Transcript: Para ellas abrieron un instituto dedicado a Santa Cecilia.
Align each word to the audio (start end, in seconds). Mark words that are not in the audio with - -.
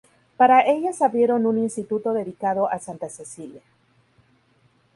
Para 0.35 0.61
ellas 0.65 1.03
abrieron 1.03 1.45
un 1.45 1.59
instituto 1.59 2.11
dedicado 2.11 2.67
a 2.67 2.79
Santa 2.79 3.07
Cecilia. 3.07 3.61